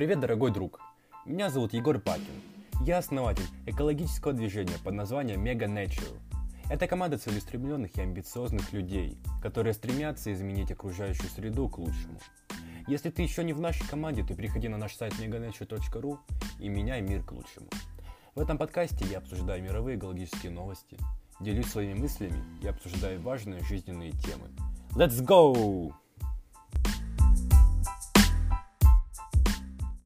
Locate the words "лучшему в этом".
17.32-18.56